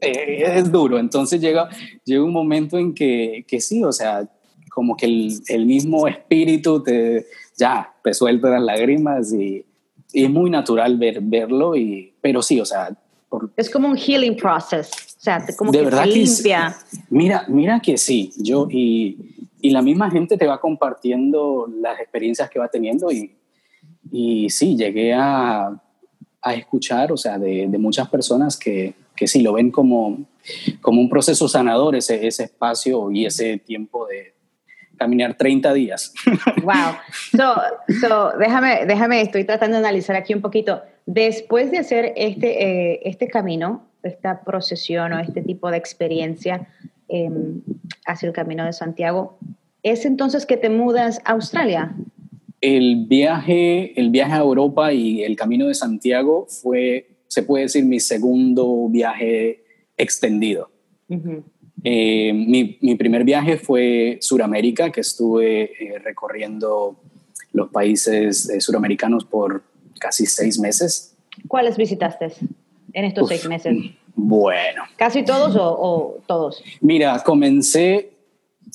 eh, 0.00 0.42
es 0.58 0.70
duro. 0.72 0.98
Entonces 0.98 1.40
llega, 1.40 1.68
llega 2.04 2.24
un 2.24 2.32
momento 2.32 2.78
en 2.78 2.94
que, 2.94 3.44
que 3.46 3.60
sí, 3.60 3.84
o 3.84 3.92
sea, 3.92 4.28
como 4.70 4.96
que 4.96 5.06
el, 5.06 5.40
el, 5.48 5.66
mismo 5.66 6.08
espíritu 6.08 6.82
te, 6.82 7.26
ya, 7.56 7.94
te 8.02 8.14
suelta 8.14 8.48
las 8.48 8.62
lágrimas 8.62 9.32
y, 9.32 9.64
y, 10.12 10.24
es 10.24 10.30
muy 10.30 10.48
natural 10.48 10.96
ver, 10.96 11.20
verlo, 11.20 11.76
y, 11.76 12.14
pero 12.20 12.42
sí, 12.42 12.60
o 12.60 12.64
sea... 12.64 12.96
es 13.56 13.70
como 13.70 13.88
un 13.88 13.96
healing 13.96 14.36
process, 14.36 14.90
o 15.18 15.20
sea, 15.20 15.44
como 15.56 15.70
de 15.70 15.78
que 15.78 15.84
verdad 15.84 16.06
limpia. 16.06 16.76
mira, 17.08 17.44
mira 17.48 17.80
que 17.80 17.96
sí, 17.96 18.32
yo 18.36 18.66
y, 18.70 19.48
y 19.60 19.70
la 19.70 19.82
misma 19.82 20.10
gente 20.10 20.36
te 20.36 20.46
va 20.46 20.60
compartiendo 20.60 21.68
las 21.80 22.00
experiencias 22.00 22.50
que 22.50 22.58
va 22.58 22.68
teniendo 22.68 23.10
y 23.10 23.36
y 24.10 24.50
sí, 24.50 24.76
llegué 24.76 25.14
a, 25.14 25.80
a 26.42 26.54
escuchar, 26.54 27.12
o 27.12 27.16
sea, 27.16 27.38
de, 27.38 27.68
de 27.68 27.78
muchas 27.78 28.08
personas 28.08 28.56
que, 28.56 28.94
que, 29.14 29.26
sí 29.26 29.40
lo 29.42 29.52
ven 29.52 29.70
como, 29.70 30.26
como 30.80 31.00
un 31.00 31.08
proceso 31.08 31.48
sanador, 31.48 31.94
ese, 31.94 32.26
ese 32.26 32.44
espacio 32.44 33.10
y 33.10 33.26
ese 33.26 33.58
tiempo 33.58 34.06
de 34.06 34.34
caminar 35.00 35.34
30 35.34 35.72
días. 35.72 36.12
Wow. 36.62 36.94
So, 37.32 37.54
so, 38.00 38.32
déjame, 38.38 38.84
déjame, 38.86 39.22
estoy 39.22 39.44
tratando 39.44 39.78
de 39.78 39.88
analizar 39.88 40.14
aquí 40.14 40.34
un 40.34 40.42
poquito. 40.42 40.82
Después 41.06 41.70
de 41.70 41.78
hacer 41.78 42.12
este, 42.16 42.62
eh, 42.62 43.00
este 43.04 43.26
camino, 43.28 43.88
esta 44.02 44.42
procesión 44.42 45.14
o 45.14 45.18
este 45.18 45.40
tipo 45.40 45.70
de 45.70 45.78
experiencia 45.78 46.68
eh, 47.08 47.30
hacia 48.06 48.26
el 48.28 48.34
camino 48.34 48.66
de 48.66 48.74
Santiago, 48.74 49.38
¿es 49.82 50.04
entonces 50.04 50.44
que 50.44 50.58
te 50.58 50.68
mudas 50.68 51.20
a 51.24 51.32
Australia? 51.32 51.94
El 52.60 53.06
viaje, 53.06 53.98
el 53.98 54.10
viaje 54.10 54.34
a 54.34 54.40
Europa 54.40 54.92
y 54.92 55.22
el 55.22 55.34
Camino 55.34 55.66
de 55.66 55.74
Santiago 55.74 56.46
fue, 56.46 57.08
se 57.26 57.42
puede 57.42 57.64
decir, 57.64 57.86
mi 57.86 58.00
segundo 58.00 58.86
viaje 58.90 59.64
extendido. 59.96 60.70
Eh, 61.84 62.32
mi, 62.32 62.94
primer 62.96 63.24
viaje 63.24 63.56
fue 63.56 64.18
Suramérica, 64.20 64.90
que 64.90 65.00
estuve 65.00 65.62
eh, 65.62 65.98
recorriendo 65.98 66.96
los 67.52 67.70
países 67.70 68.48
eh, 68.48 68.60
suramericanos 68.60 69.24
por 69.24 69.62
casi 69.98 70.26
seis 70.26 70.58
meses. 70.58 71.16
¿Cuáles 71.48 71.76
visitaste 71.76 72.32
en 72.92 73.04
estos 73.04 73.28
seis 73.28 73.48
meses? 73.48 73.76
Bueno. 74.14 74.82
¿Casi 74.96 75.24
todos 75.24 75.56
o 75.56 76.22
todos? 76.26 76.62
Mira, 76.80 77.22
comencé 77.24 78.10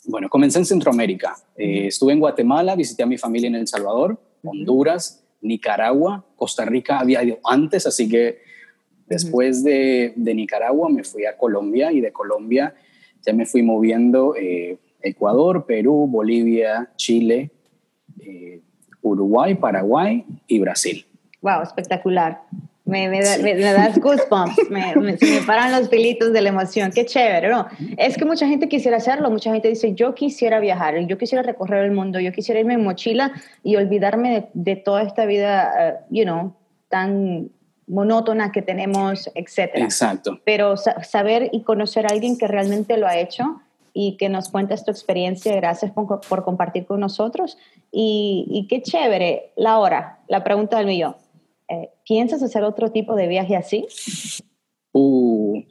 bueno, 0.07 0.29
comencé 0.29 0.59
en 0.59 0.65
Centroamérica. 0.65 1.35
Eh, 1.55 1.87
estuve 1.87 2.13
en 2.13 2.19
Guatemala, 2.19 2.75
visité 2.75 3.03
a 3.03 3.07
mi 3.07 3.17
familia 3.17 3.47
en 3.47 3.55
El 3.55 3.67
Salvador, 3.67 4.19
Honduras, 4.43 5.23
Nicaragua, 5.41 6.25
Costa 6.35 6.65
Rica 6.65 6.99
había 6.99 7.23
ido 7.23 7.39
antes, 7.43 7.85
así 7.85 8.07
que 8.07 8.39
después 9.07 9.63
de, 9.63 10.13
Nicaragua 10.15 10.89
me 10.89 11.03
fui 11.03 11.25
a 11.25 11.37
Colombia 11.37 11.91
y 11.91 12.01
de 12.01 12.11
Colombia 12.11 12.75
ya 13.25 13.33
me 13.33 13.45
fui 13.45 13.63
moviendo 13.63 14.35
eh, 14.35 14.77
Ecuador, 15.01 15.65
Perú, 15.65 16.07
Bolivia, 16.07 16.89
Chile, 16.95 17.51
eh, 18.19 18.61
Uruguay, 19.01 19.55
Paraguay 19.55 20.25
y 20.47 20.59
Brasil. 20.59 21.05
Wow, 21.41 21.61
espectacular. 21.61 22.41
Me, 22.85 23.09
me, 23.09 23.19
me, 23.41 23.55
das 23.55 23.97
goosebumps, 23.97 24.69
me, 24.69 24.95
me, 24.95 25.17
se 25.17 25.39
me 25.39 25.41
paran 25.45 25.71
los 25.71 25.89
pelitos 25.89 26.31
de 26.31 26.41
la 26.41 26.49
emoción, 26.49 26.91
qué 26.93 27.03
chévere, 27.03 27.49
¿no? 27.49 27.65
Es 27.97 28.15
que 28.15 28.25
mucha 28.25 28.47
gente 28.47 28.69
quisiera 28.69 28.97
hacerlo, 28.97 29.31
mucha 29.31 29.51
gente 29.51 29.69
dice, 29.69 29.95
yo 29.95 30.13
quisiera 30.13 30.59
viajar, 30.59 30.95
yo 31.07 31.17
quisiera 31.17 31.41
recorrer 31.41 31.83
el 31.83 31.91
mundo, 31.91 32.19
yo 32.19 32.31
quisiera 32.31 32.59
irme 32.59 32.75
en 32.75 32.83
mochila 32.83 33.31
y 33.63 33.75
olvidarme 33.75 34.49
de, 34.53 34.75
toda 34.75 35.01
esta 35.01 35.25
vida, 35.25 35.73
uh, 35.79 36.15
you 36.15 36.25
know, 36.25 36.53
tan 36.87 37.49
monótona 37.87 38.51
que 38.51 38.61
tenemos, 38.61 39.29
etcétera. 39.35 39.85
Exacto. 39.85 40.39
Pero 40.43 40.75
saber 40.77 41.49
y 41.51 41.61
conocer 41.63 42.05
a 42.05 42.09
alguien 42.13 42.37
que 42.37 42.47
realmente 42.47 42.97
lo 42.97 43.07
ha 43.07 43.17
hecho 43.17 43.61
y 43.93 44.17
que 44.17 44.27
nos 44.29 44.49
cuenta 44.49 44.75
tu 44.75 44.91
experiencia, 44.91 45.55
gracias 45.55 45.91
por, 45.91 46.21
por 46.21 46.43
compartir 46.43 46.85
con 46.85 46.99
nosotros 46.99 47.57
y, 47.91 48.45
y 48.49 48.67
qué 48.67 48.81
chévere. 48.81 49.51
La 49.55 49.79
hora, 49.79 50.19
la 50.27 50.43
pregunta 50.43 50.77
del 50.77 50.87
millón 50.87 51.15
eh, 51.67 51.89
¿Piensas 52.07 52.43
hacer 52.43 52.63
otro 52.63 52.91
tipo 52.91 53.15
de 53.15 53.27
viaje 53.27 53.55
así? 53.55 53.87
Uh, 54.91 55.63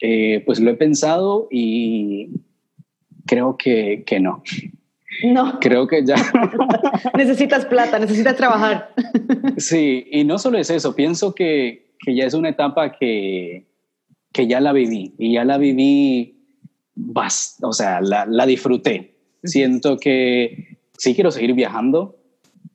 eh, 0.00 0.42
pues 0.44 0.60
lo 0.60 0.70
he 0.70 0.74
pensado 0.74 1.48
y 1.50 2.30
creo 3.26 3.56
que, 3.56 4.04
que 4.04 4.20
no. 4.20 4.42
No. 5.24 5.58
Creo 5.60 5.86
que 5.86 6.04
ya. 6.04 6.16
necesitas 7.16 7.66
plata, 7.66 7.98
necesitas 7.98 8.36
trabajar. 8.36 8.94
sí, 9.56 10.06
y 10.10 10.24
no 10.24 10.38
solo 10.38 10.58
es 10.58 10.70
eso, 10.70 10.94
pienso 10.94 11.34
que, 11.34 11.94
que 11.98 12.14
ya 12.14 12.24
es 12.24 12.34
una 12.34 12.48
etapa 12.48 12.92
que, 12.92 13.66
que, 14.32 14.46
ya 14.46 14.60
la 14.60 14.72
viví 14.72 15.14
y 15.18 15.34
ya 15.34 15.44
la 15.44 15.58
viví, 15.58 16.36
bast 16.94 17.62
o 17.62 17.72
sea, 17.72 18.00
la, 18.00 18.26
la 18.26 18.46
disfruté. 18.46 19.14
Siento 19.44 19.96
que 19.98 20.78
sí 20.96 21.14
quiero 21.14 21.30
seguir 21.30 21.54
viajando, 21.54 22.16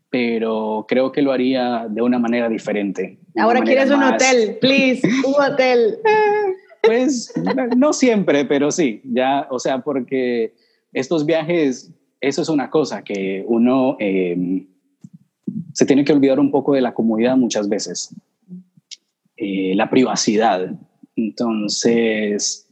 pero 0.09 0.85
creo 0.87 1.11
que 1.11 1.21
lo 1.21 1.31
haría 1.31 1.87
de 1.89 2.01
una 2.01 2.19
manera 2.19 2.49
diferente. 2.49 3.17
Ahora 3.37 3.61
quieres 3.61 3.89
un 3.89 4.03
hotel, 4.03 4.57
please, 4.59 5.01
un 5.25 5.35
hotel. 5.43 5.99
Pues 6.81 7.33
no 7.75 7.93
siempre, 7.93 8.45
pero 8.45 8.71
sí, 8.71 9.01
ya, 9.03 9.47
o 9.49 9.59
sea, 9.59 9.79
porque 9.79 10.53
estos 10.93 11.25
viajes, 11.25 11.91
eso 12.21 12.41
es 12.41 12.49
una 12.49 12.69
cosa 12.69 13.03
que 13.03 13.43
uno 13.47 13.95
em, 13.99 14.67
se 15.73 15.85
tiene 15.85 16.03
que 16.03 16.13
olvidar 16.13 16.39
un 16.39 16.51
poco 16.51 16.73
de 16.73 16.81
la 16.81 16.93
comodidad 16.93 17.37
muchas 17.37 17.69
veces, 17.69 18.15
eh, 19.35 19.73
la 19.75 19.89
privacidad. 19.89 20.71
Entonces, 21.15 22.67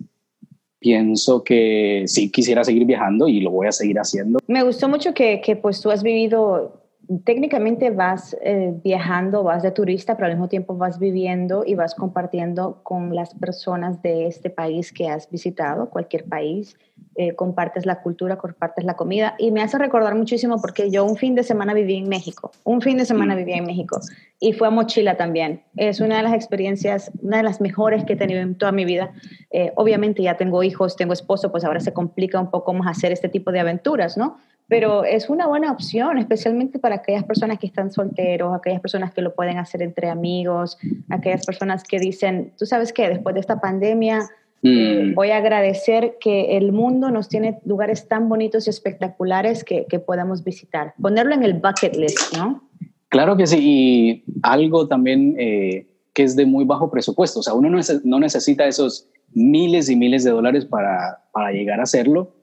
pienso 0.80 1.44
que 1.44 2.04
sí 2.08 2.32
quisiera 2.32 2.64
seguir 2.64 2.86
viajando 2.86 3.28
y 3.28 3.42
lo 3.42 3.52
voy 3.52 3.68
a 3.68 3.72
seguir 3.72 3.98
haciendo. 3.98 4.40
Me 4.48 4.64
gustó 4.64 4.88
mucho 4.88 5.14
que, 5.14 5.42
que 5.42 5.56
pues 5.56 5.82
tú 5.82 5.92
has 5.92 6.04
vivido 6.04 6.86
técnicamente 7.24 7.92
vas 7.92 8.36
eh, 8.42 8.74
viajando, 8.84 9.44
vas 9.44 9.64
de 9.64 9.72
turista, 9.72 10.16
pero 10.16 10.28
al 10.28 10.34
mismo 10.34 10.48
tiempo 10.48 10.75
vas 10.75 11.00
viviendo 11.00 11.64
y 11.66 11.75
vas 11.75 11.96
compartiendo 11.96 12.80
con 12.84 13.16
las 13.16 13.34
personas 13.36 14.02
de 14.02 14.28
este 14.28 14.50
país 14.50 14.92
que 14.92 15.08
has 15.08 15.30
visitado, 15.30 15.90
cualquier 15.90 16.25
país, 16.25 16.78
eh, 17.16 17.34
compartes 17.34 17.86
la 17.86 18.02
cultura, 18.02 18.38
compartes 18.38 18.84
la 18.84 18.96
comida 18.96 19.36
y 19.38 19.52
me 19.52 19.62
hace 19.62 19.78
recordar 19.78 20.16
muchísimo 20.16 20.60
porque 20.60 20.92
yo 20.92 21.06
un 21.06 21.16
fin 21.16 21.34
de 21.34 21.44
semana 21.44 21.74
viví 21.74 21.96
en 21.96 22.10
México, 22.10 22.52
un 22.64 22.82
fin 22.82 22.98
de 22.98 23.06
semana 23.06 23.36
mm. 23.36 23.38
viví 23.38 23.54
en 23.54 23.66
México 23.66 24.00
y 24.40 24.54
fue 24.54 24.68
a 24.68 24.72
mochila 24.72 25.16
también. 25.16 25.62
Es 25.78 26.02
una 26.02 26.18
de 26.18 26.24
las 26.24 26.34
experiencias, 26.34 27.12
una 27.22 27.38
de 27.38 27.44
las 27.44 27.62
mejores 27.62 28.04
que 28.04 28.14
he 28.14 28.16
tenido 28.18 28.42
en 28.42 28.56
toda 28.56 28.72
mi 28.72 28.84
vida. 28.84 29.14
Eh, 29.52 29.72
obviamente 29.76 30.22
ya 30.24 30.36
tengo 30.36 30.62
hijos, 30.62 30.96
tengo 30.98 31.14
esposo, 31.14 31.52
pues 31.52 31.64
ahora 31.64 31.80
se 31.80 31.94
complica 31.94 32.40
un 32.40 32.52
poco 32.52 32.74
más 32.74 32.98
hacer 32.98 33.12
este 33.12 33.30
tipo 33.30 33.52
de 33.52 33.62
aventuras, 33.62 34.18
¿no? 34.18 34.38
pero 34.68 35.04
es 35.04 35.30
una 35.30 35.48
buena 35.48 35.72
opción, 35.72 36.18
especialmente 36.18 36.80
para 36.80 36.96
aquellas 36.96 37.24
personas 37.24 37.60
que 37.60 37.68
están 37.68 37.92
solteros, 37.92 38.56
aquellas 38.56 38.82
personas 38.82 39.14
que 39.14 39.22
lo 39.22 39.36
pueden 39.36 39.58
hacer 39.58 39.82
entre 39.82 40.10
amigos, 40.10 40.78
aquellas 41.10 41.46
personas 41.46 41.84
que 41.84 42.00
dicen, 42.00 42.52
tú 42.58 42.66
sabes 42.66 42.92
qué, 42.92 43.08
después 43.08 43.36
de 43.36 43.42
esta 43.42 43.60
pandemia 43.60 44.28
mm. 44.70 45.16
voy 45.16 45.32
a 45.32 45.38
agradecer 45.38 46.18
que 46.20 46.58
el 46.58 46.72
mundo 46.72 47.12
nos 47.12 47.30
tiene 47.30 47.60
lugares 47.66 48.08
tan 48.08 48.30
bonitos 48.30 48.68
y 48.68 48.70
espectaculares 48.70 49.64
que, 49.64 49.86
que 49.88 50.00
podamos 50.00 50.44
visitar. 50.44 50.94
Ponerlo 51.02 51.34
en 51.34 51.44
el 51.44 51.54
bucket 51.54 51.96
list, 51.96 52.36
¿no? 52.38 52.70
Claro 53.10 53.38
que 53.38 53.48
sí, 53.48 53.60
y 53.62 54.24
algo 54.44 54.88
también 54.88 55.36
eh, 55.40 55.88
que 56.14 56.24
es 56.24 56.36
de 56.36 56.46
muy 56.46 56.66
bajo 56.66 56.90
presupuesto, 56.90 57.40
o 57.40 57.44
sea, 57.44 57.54
uno 57.54 57.70
no, 57.70 57.80
no 58.04 58.20
necesita 58.20 58.66
esos 58.66 59.08
miles 59.34 59.90
y 59.90 59.96
miles 59.96 60.24
de 60.24 60.32
dólares 60.32 60.66
para, 60.66 61.24
para 61.32 61.52
llegar 61.52 61.80
a 61.80 61.84
hacerlo 61.84 62.34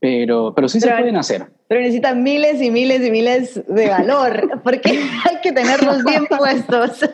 pero, 0.00 0.52
pero 0.54 0.68
sí 0.68 0.80
se 0.80 0.90
pueden 0.90 1.16
hacer. 1.16 1.46
Pero 1.66 1.80
necesitan 1.80 2.22
miles 2.22 2.62
y 2.62 2.70
miles 2.70 3.04
y 3.04 3.10
miles 3.10 3.62
de 3.66 3.88
valor, 3.88 4.60
porque 4.64 4.90
hay 4.90 5.40
que 5.42 5.52
tenerlos 5.52 6.04
bien 6.04 6.26
puestos 6.26 7.08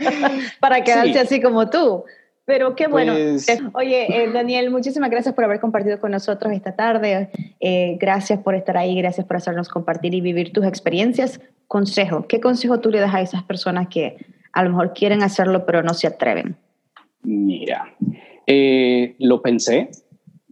para 0.60 0.84
quedarse 0.84 1.18
así 1.18 1.40
como 1.40 1.70
tú. 1.70 2.04
Pero 2.48 2.74
qué 2.74 2.86
bueno. 2.86 3.12
Pues 3.12 3.46
Oye, 3.74 4.06
eh, 4.08 4.32
Daniel, 4.32 4.70
muchísimas 4.70 5.10
gracias 5.10 5.34
por 5.34 5.44
haber 5.44 5.60
compartido 5.60 6.00
con 6.00 6.12
nosotros 6.12 6.50
esta 6.54 6.74
tarde. 6.74 7.28
Eh, 7.60 7.98
gracias 8.00 8.40
por 8.40 8.54
estar 8.54 8.78
ahí, 8.78 8.96
gracias 8.96 9.26
por 9.26 9.36
hacernos 9.36 9.68
compartir 9.68 10.14
y 10.14 10.22
vivir 10.22 10.50
tus 10.50 10.64
experiencias. 10.64 11.42
Consejo, 11.66 12.26
¿qué 12.26 12.40
consejo 12.40 12.80
tú 12.80 12.88
le 12.88 13.00
das 13.00 13.14
a 13.14 13.20
esas 13.20 13.42
personas 13.42 13.88
que 13.88 14.16
a 14.54 14.64
lo 14.64 14.70
mejor 14.70 14.94
quieren 14.94 15.22
hacerlo 15.22 15.66
pero 15.66 15.82
no 15.82 15.92
se 15.92 16.06
atreven? 16.06 16.56
Mira, 17.22 17.94
eh, 18.46 19.14
lo 19.18 19.42
pensé 19.42 19.90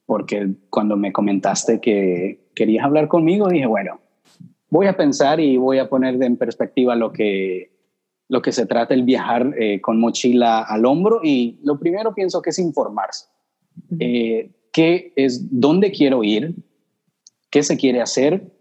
porque 0.04 0.50
cuando 0.68 0.98
me 0.98 1.14
comentaste 1.14 1.80
que 1.80 2.40
querías 2.54 2.84
hablar 2.84 3.08
conmigo, 3.08 3.48
dije, 3.48 3.64
bueno, 3.64 4.02
voy 4.68 4.86
a 4.86 4.98
pensar 4.98 5.40
y 5.40 5.56
voy 5.56 5.78
a 5.78 5.88
poner 5.88 6.22
en 6.22 6.36
perspectiva 6.36 6.94
lo 6.94 7.10
que 7.10 7.70
lo 8.28 8.42
que 8.42 8.52
se 8.52 8.66
trata 8.66 8.95
el 8.95 9.04
viajar 9.04 9.54
eh, 9.59 9.80
con 9.80 10.00
mochila 10.00 10.62
al 10.62 10.85
hombro 10.85 11.21
y 11.23 11.61
lo 11.62 11.78
primero 11.78 12.14
pienso 12.14 12.42
que 12.42 12.50
es 12.50 12.59
informarse. 12.59 13.26
Eh, 14.00 14.50
¿Qué 14.73 15.12
es, 15.16 15.49
dónde 15.50 15.92
quiero 15.92 16.25
ir? 16.25 16.54
¿Qué 17.50 17.62
se 17.62 17.76
quiere 17.76 18.00
hacer? 18.00 18.52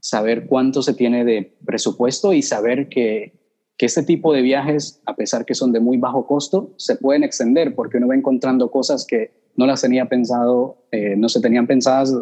Saber 0.00 0.46
cuánto 0.46 0.82
se 0.82 0.94
tiene 0.94 1.24
de 1.24 1.56
presupuesto 1.64 2.32
y 2.32 2.42
saber 2.42 2.88
que, 2.88 3.38
que 3.76 3.86
este 3.86 4.02
tipo 4.02 4.32
de 4.32 4.42
viajes, 4.42 5.00
a 5.06 5.14
pesar 5.14 5.44
que 5.44 5.54
son 5.54 5.72
de 5.72 5.80
muy 5.80 5.96
bajo 5.98 6.26
costo, 6.26 6.74
se 6.76 6.96
pueden 6.96 7.22
extender 7.22 7.74
porque 7.74 7.98
uno 7.98 8.08
va 8.08 8.14
encontrando 8.14 8.70
cosas 8.70 9.06
que 9.06 9.32
no 9.54 9.66
las 9.66 9.80
tenía 9.80 10.06
pensado, 10.06 10.86
eh, 10.90 11.14
no 11.16 11.28
se 11.28 11.40
tenían 11.40 11.66
pensadas 11.66 12.12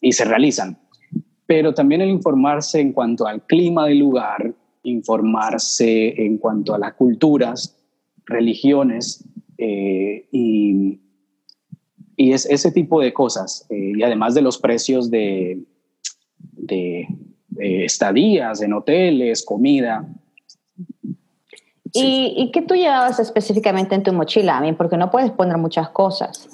y 0.00 0.12
se 0.12 0.24
realizan. 0.24 0.78
Pero 1.46 1.74
también 1.74 2.00
el 2.00 2.08
informarse 2.08 2.80
en 2.80 2.92
cuanto 2.92 3.26
al 3.26 3.44
clima 3.44 3.86
del 3.86 3.98
lugar, 3.98 4.54
informarse 4.88 6.24
en 6.24 6.38
cuanto 6.38 6.74
a 6.74 6.78
las 6.78 6.94
culturas, 6.94 7.76
religiones 8.26 9.24
eh, 9.56 10.28
y, 10.30 11.00
y, 12.16 12.32
es 12.32 12.46
ese 12.46 12.70
tipo 12.72 13.00
de 13.00 13.12
cosas. 13.12 13.66
Eh, 13.70 13.92
y 13.96 14.02
además 14.02 14.34
de 14.34 14.42
los 14.42 14.58
precios 14.58 15.10
de, 15.10 15.64
de, 16.52 17.08
estadías 17.56 18.62
en 18.62 18.72
hoteles, 18.72 19.44
comida. 19.44 20.08
¿Y, 21.92 22.34
¿Y, 22.36 22.50
qué 22.52 22.62
tú 22.62 22.74
llevabas 22.74 23.18
específicamente 23.18 23.94
en 23.94 24.02
tu 24.02 24.12
mochila? 24.12 24.62
Porque 24.76 24.96
no 24.96 25.10
puedes 25.10 25.30
poner 25.32 25.56
muchas 25.56 25.88
cosas. 25.88 26.48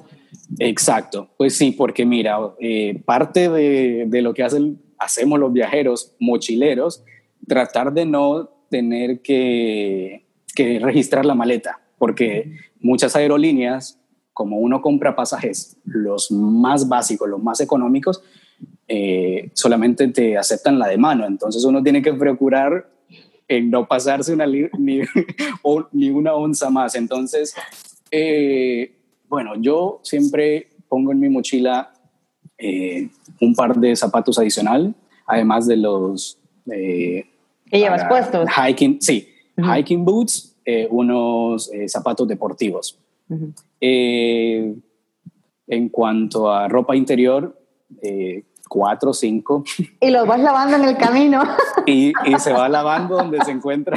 Exacto, 0.59 1.29
pues 1.37 1.57
sí, 1.57 1.73
porque 1.73 2.05
mira, 2.05 2.38
eh, 2.61 3.03
parte 3.05 3.49
de, 3.49 4.05
de, 4.07 4.23
lo 4.23 4.35
que 4.35 4.43
hacen, 4.43 4.81
hacemos 4.99 5.38
los 5.38 5.53
viajeros 5.53 6.14
mochileros 6.21 7.03
tratar 7.47 7.93
de 7.93 8.07
no 8.07 8.51
tener 8.71 9.21
que, 9.23 10.25
registrar 10.57 11.25
la 11.25 11.35
maleta, 11.35 11.81
porque 11.99 12.57
muchas 12.81 13.17
aerolíneas, 13.17 14.01
como 14.33 14.59
uno 14.59 14.83
compra 14.83 15.15
pasajes, 15.15 15.77
los 15.85 16.31
más 16.31 16.89
básicos, 16.89 17.29
los 17.29 17.43
más 17.43 17.61
económicos, 17.61 18.23
eh, 18.89 19.51
solamente 19.55 20.09
te 20.09 20.37
aceptan 20.37 20.79
la 20.79 20.89
de 20.89 20.99
mano. 20.99 21.27
Entonces 21.27 21.65
uno 21.65 21.83
tiene 21.83 22.03
que 22.03 22.13
procurar 22.15 22.89
en 23.49 23.71
no 23.71 23.87
pasarse 23.87 24.33
una 24.33 24.47
ni, 24.79 25.01
ni, 25.93 26.11
una 26.11 26.35
onza 26.35 26.71
más. 26.71 26.95
Entonces, 26.95 27.55
eh, 28.11 28.93
bueno, 29.29 29.55
yo 29.57 30.01
siempre 30.03 30.69
pongo 30.89 31.13
en 31.13 31.21
mi 31.21 31.29
mochila 31.29 31.93
eh, 32.59 33.09
un 33.41 33.55
par 33.55 33.77
de 33.77 33.97
zapatos 33.97 34.39
adicional, 34.39 34.95
además 35.27 35.67
de 35.67 35.77
los 35.77 36.39
¿Qué 37.75 37.81
llevas 37.81 38.04
puestos? 38.04 38.49
Hiking, 38.57 39.02
sí, 39.02 39.28
hiking 39.57 40.04
boots, 40.04 40.54
eh, 40.64 40.87
unos 40.88 41.73
eh, 41.73 41.88
zapatos 41.88 42.28
deportivos. 42.28 43.00
Eh, 43.81 44.76
en 45.66 45.88
cuanto 45.88 46.52
a 46.52 46.69
ropa 46.69 46.95
interior, 46.95 47.61
cuatro 48.69 49.12
cinco. 49.12 49.64
Y 50.01 50.11
los 50.11 50.25
vas 50.25 50.38
lavando 50.38 50.77
en 50.77 50.85
el 50.85 50.96
camino. 50.96 51.42
y, 51.87 52.12
y, 52.25 52.38
se 52.38 52.53
va 52.53 52.68
lavando 52.68 53.16
donde 53.16 53.44
se 53.44 53.51
encuentra. 53.51 53.96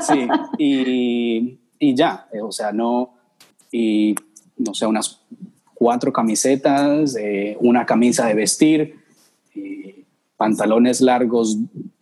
sí, 0.00 0.28
y, 0.58 1.58
y 1.78 1.94
ya, 1.94 2.28
o 2.42 2.52
sea, 2.52 2.72
no, 2.72 3.14
y 3.72 4.14
no 4.58 4.74
sé, 4.74 4.84
unas 4.84 5.22
cuatro 5.72 6.12
camisetas, 6.12 7.16
una 7.60 7.86
camisa 7.86 8.26
de 8.26 8.34
vestir, 8.34 8.96
pantalones 10.36 11.00
largos 11.00 11.56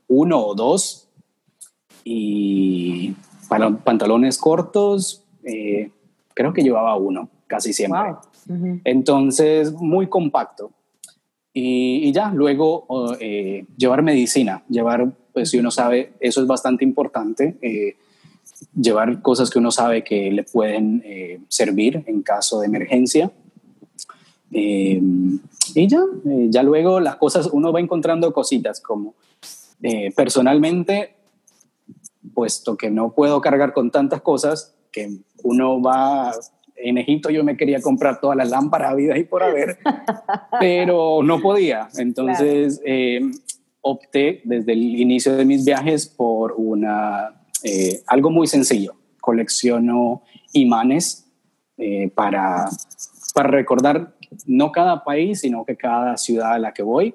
uno 0.08 0.44
o 0.44 0.54
dos. 0.54 1.08
Y 2.04 3.14
para 3.48 3.70
pantalones 3.70 4.38
cortos, 4.38 5.24
eh, 5.44 5.90
creo 6.34 6.52
que 6.52 6.62
llevaba 6.62 6.96
uno, 6.96 7.28
casi 7.46 7.72
siempre. 7.72 8.14
Entonces, 8.84 9.72
muy 9.72 10.06
compacto. 10.08 10.70
Y, 11.52 12.12
ya, 12.12 12.30
luego 12.30 12.86
eh, 13.18 13.64
llevar 13.76 14.02
medicina, 14.02 14.62
llevar, 14.68 15.10
pues 15.32 15.50
si 15.50 15.58
uno 15.58 15.70
sabe, 15.70 16.12
eso 16.20 16.42
es 16.42 16.46
bastante 16.46 16.84
importante, 16.84 17.56
eh, 17.62 17.96
llevar 18.78 19.22
cosas 19.22 19.48
que 19.48 19.58
uno 19.58 19.70
sabe 19.70 20.04
que 20.04 20.30
le 20.30 20.44
pueden 20.44 21.02
servir 21.48 22.04
en 22.06 22.22
caso 22.22 22.60
de 22.60 22.66
emergencia. 22.66 23.32
y 24.50 25.88
ya, 25.88 26.02
ya 26.24 26.62
luego 26.62 27.00
las 27.00 27.16
cosas, 27.16 27.48
uno 27.52 27.72
va 27.72 27.80
encontrando 27.80 28.32
cositas 28.32 28.80
como 28.80 29.14
eh, 29.82 30.12
personalmente, 30.14 31.16
puesto 32.34 32.76
que 32.76 32.90
no 32.90 33.12
puedo 33.12 33.40
cargar 33.40 33.72
con 33.72 33.90
tantas 33.90 34.20
cosas, 34.22 34.76
que 34.90 35.10
uno 35.42 35.80
va 35.80 36.32
en 36.76 36.98
Egipto 36.98 37.30
yo 37.30 37.42
me 37.42 37.56
quería 37.56 37.80
comprar 37.80 38.20
todas 38.20 38.36
las 38.36 38.50
lámparas 38.50 38.92
habidas 38.92 39.18
y 39.18 39.24
por 39.24 39.42
haber, 39.42 39.78
pero 40.60 41.22
no 41.22 41.40
podía. 41.40 41.88
Entonces 41.96 42.80
eh, 42.84 43.20
opté 43.80 44.42
desde 44.44 44.72
el 44.72 45.00
inicio 45.00 45.36
de 45.36 45.44
mis 45.44 45.64
viajes 45.64 46.06
por 46.06 46.54
una, 46.56 47.42
eh, 47.62 48.02
algo 48.06 48.30
muy 48.30 48.46
sencillo. 48.46 48.94
Colecciono 49.20 50.22
imanes 50.52 51.24
para, 52.14 52.70
para 53.34 53.48
recordar 53.48 54.15
no 54.46 54.72
cada 54.72 55.04
país, 55.04 55.40
sino 55.40 55.64
que 55.64 55.76
cada 55.76 56.16
ciudad 56.16 56.52
a 56.52 56.58
la 56.58 56.72
que 56.72 56.82
voy. 56.82 57.14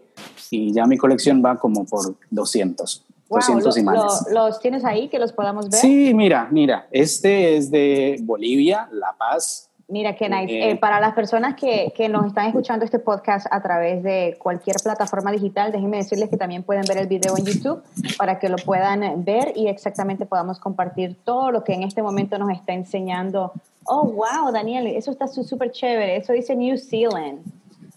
Y 0.50 0.74
ya 0.74 0.86
mi 0.86 0.98
colección 0.98 1.42
va 1.44 1.58
como 1.58 1.86
por 1.86 2.16
200. 2.30 3.06
200 3.30 3.78
imanes. 3.78 4.26
¿Los 4.32 4.60
tienes 4.60 4.84
ahí 4.84 5.08
que 5.08 5.18
los 5.18 5.32
podamos 5.32 5.70
ver? 5.70 5.80
Sí, 5.80 6.14
mira, 6.14 6.48
mira, 6.52 6.88
este 6.92 7.56
es 7.56 7.72
de 7.72 8.18
Bolivia, 8.24 8.90
La 8.92 9.16
Paz. 9.18 9.70
Mira, 9.88 10.16
qué 10.16 10.30
nice. 10.30 10.54
Eh, 10.54 10.72
eh, 10.72 10.76
para 10.78 11.02
las 11.02 11.14
personas 11.14 11.56
que, 11.56 11.92
que, 11.96 12.08
nos 12.08 12.26
están 12.26 12.46
escuchando 12.48 12.86
este 12.86 12.98
podcast 12.98 13.46
a 13.52 13.62
través 13.62 14.02
de 14.04 14.38
cualquier 14.40 14.78
plataforma 14.82 15.34
digital, 15.34 15.74
déjenme 15.74 15.98
decirles 15.98 16.30
que 16.30 16.38
también 16.38 16.64
pueden 16.64 16.84
ver 16.88 16.98
el 16.98 17.08
video 17.08 17.38
en 17.38 17.46
YouTube 17.46 17.84
para 18.18 18.40
que 18.40 18.48
lo 18.48 18.56
puedan 18.56 19.26
ver 19.26 19.52
y 19.54 19.68
exactamente 19.68 20.26
podamos 20.26 20.60
compartir 20.60 21.18
todo 21.26 21.52
lo 21.52 21.66
que 21.66 21.74
en 21.74 21.84
este 21.84 22.02
momento 22.02 22.38
nos 22.38 22.52
está 22.52 22.72
enseñando 22.72 23.52
Oh, 23.86 24.04
wow, 24.04 24.52
Daniel, 24.52 24.88
eso 24.88 25.12
está 25.12 25.28
súper 25.28 25.72
chévere. 25.72 26.18
Eso 26.18 26.34
dice 26.34 26.56
New 26.56 26.78
Zealand. 26.78 27.40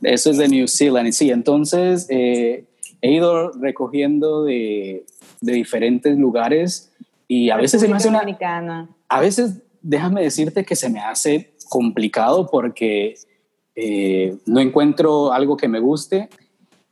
Eso 0.02 0.30
es 0.30 0.38
de 0.38 0.48
New 0.48 0.66
Zealand, 0.66 1.12
sí. 1.12 1.30
Entonces, 1.30 2.06
eh, 2.10 2.64
he 3.00 3.12
ido 3.12 3.52
recogiendo 3.52 4.44
de, 4.44 5.04
de, 5.40 5.52
diferentes 5.52 6.16
lugares 6.16 6.92
y 7.28 7.50
a 7.50 7.56
veces 7.56 7.80
se 7.80 7.88
me 7.88 7.96
hace 7.96 8.08
una... 8.08 8.24
A 9.08 9.20
veces, 9.20 9.62
déjame 9.82 10.22
decirte 10.22 10.64
que 10.64 10.76
se 10.76 10.88
me 10.88 11.00
hace 11.00 11.54
complicado 11.68 12.46
porque 12.50 13.14
eh, 13.74 14.36
no 14.46 14.60
encuentro 14.60 15.32
algo 15.32 15.56
que 15.56 15.68
me 15.68 15.80
guste. 15.80 16.28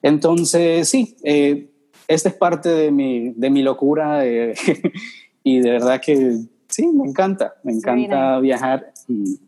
Entonces, 0.02 0.88
sí, 0.88 1.16
eh, 1.22 1.70
esta 2.09 2.28
es 2.28 2.35
parte 2.35 2.68
de 2.68 2.90
mi, 2.90 3.31
de 3.31 3.50
mi 3.50 3.62
locura 3.62 4.24
y 5.44 5.61
de 5.61 5.70
verdad 5.70 6.00
que 6.00 6.38
sí, 6.72 6.87
me 6.88 7.08
encanta, 7.08 7.54
me 7.62 7.72
encanta 7.72 8.40
viajar. 8.40 8.92
Y, 9.06 9.40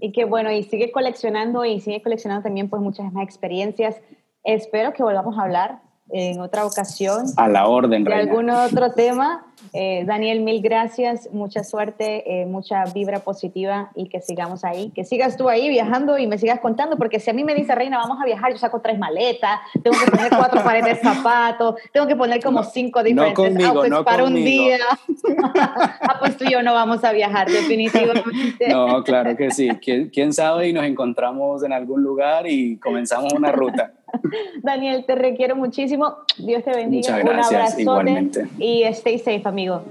y 0.00 0.12
qué 0.12 0.24
bueno, 0.24 0.52
y 0.52 0.62
sigue 0.62 0.92
coleccionando 0.92 1.64
y 1.64 1.80
sigue 1.80 2.02
coleccionando 2.02 2.44
también 2.44 2.68
pues 2.68 2.80
muchas 2.82 3.12
más 3.12 3.24
experiencias. 3.24 3.96
Espero 4.44 4.92
que 4.92 5.02
volvamos 5.02 5.36
a 5.38 5.42
hablar 5.42 5.80
en 6.10 6.40
otra 6.40 6.64
ocasión. 6.64 7.26
A 7.36 7.48
la 7.48 7.66
orden, 7.66 8.04
De 8.04 8.14
algún 8.14 8.50
otro 8.50 8.92
tema. 8.94 9.44
Eh, 9.80 10.02
Daniel, 10.04 10.40
mil 10.40 10.60
gracias, 10.60 11.28
mucha 11.32 11.62
suerte, 11.62 12.24
eh, 12.26 12.46
mucha 12.46 12.82
vibra 12.86 13.20
positiva 13.20 13.92
y 13.94 14.08
que 14.08 14.20
sigamos 14.20 14.64
ahí, 14.64 14.90
que 14.90 15.04
sigas 15.04 15.36
tú 15.36 15.48
ahí 15.48 15.68
viajando 15.68 16.18
y 16.18 16.26
me 16.26 16.36
sigas 16.36 16.58
contando, 16.58 16.96
porque 16.96 17.20
si 17.20 17.30
a 17.30 17.32
mí 17.32 17.44
me 17.44 17.54
dice 17.54 17.76
Reina, 17.76 17.96
vamos 17.96 18.18
a 18.20 18.24
viajar, 18.24 18.50
yo 18.50 18.58
saco 18.58 18.80
tres 18.80 18.98
maletas, 18.98 19.60
tengo 19.80 19.96
que 20.04 20.10
poner 20.10 20.30
cuatro 20.36 20.64
pares 20.64 20.84
de 20.84 20.96
zapatos, 20.96 21.76
tengo 21.92 22.08
que 22.08 22.16
poner 22.16 22.42
como 22.42 22.64
cinco 22.64 23.04
diferentes 23.04 23.54
no 23.54 23.68
outfits 23.68 23.98
para 24.04 24.24
un 24.24 24.34
día. 24.34 24.78
ah, 25.54 26.16
pues 26.18 26.36
tú 26.36 26.42
y 26.42 26.50
yo 26.50 26.60
no 26.60 26.74
vamos 26.74 27.04
a 27.04 27.12
viajar, 27.12 27.48
definitivamente. 27.48 28.68
No, 28.68 29.04
claro 29.04 29.36
que 29.36 29.52
sí. 29.52 29.68
¿Quién, 29.80 30.08
quién 30.08 30.32
sabe 30.32 30.66
y 30.66 30.72
nos 30.72 30.86
encontramos 30.86 31.62
en 31.62 31.72
algún 31.72 32.02
lugar 32.02 32.48
y 32.48 32.78
comenzamos 32.78 33.32
una 33.32 33.52
ruta. 33.52 33.92
Daniel, 34.62 35.04
te 35.06 35.14
requiero 35.14 35.56
muchísimo. 35.56 36.16
Dios 36.38 36.64
te 36.64 36.70
bendiga. 36.70 37.18
Muchas 37.18 37.50
gracias, 37.50 37.74
Un 37.74 37.80
igualmente. 37.80 38.48
Y 38.58 38.82
stay 38.84 39.18
safe, 39.18 39.42
amigo. 39.44 39.82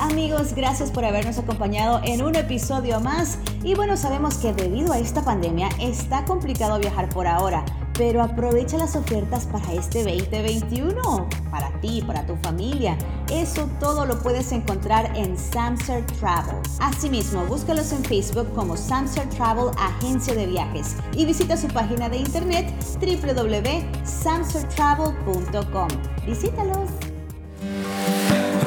Amigos, 0.00 0.54
gracias 0.54 0.90
por 0.90 1.04
habernos 1.04 1.38
acompañado 1.38 2.00
en 2.04 2.22
un 2.22 2.34
episodio 2.34 3.00
más. 3.00 3.38
Y 3.62 3.74
bueno, 3.74 3.96
sabemos 3.96 4.38
que 4.38 4.52
debido 4.54 4.92
a 4.92 4.98
esta 4.98 5.22
pandemia 5.22 5.68
está 5.78 6.24
complicado 6.24 6.78
viajar 6.78 7.10
por 7.10 7.26
ahora, 7.26 7.64
pero 7.96 8.22
aprovecha 8.22 8.76
las 8.78 8.96
ofertas 8.96 9.46
para 9.46 9.72
este 9.72 10.02
2021, 10.04 11.28
para 11.50 11.70
ti, 11.80 12.02
para 12.06 12.26
tu 12.26 12.36
familia. 12.36 12.96
Eso 13.30 13.68
todo 13.78 14.04
lo 14.06 14.18
puedes 14.20 14.52
encontrar 14.52 15.16
en 15.16 15.36
Samser 15.38 16.04
Travel. 16.18 16.56
Asimismo, 16.80 17.44
búscalos 17.46 17.92
en 17.92 18.02
Facebook 18.04 18.52
como 18.54 18.76
Samser 18.76 19.28
Travel 19.30 19.70
Agencia 19.78 20.34
de 20.34 20.46
Viajes 20.46 20.96
y 21.14 21.24
visita 21.26 21.56
su 21.56 21.68
página 21.68 22.08
de 22.08 22.16
internet 22.18 22.74
www.samsertravel.com. 23.00 25.88
Visítalos. 26.26 26.90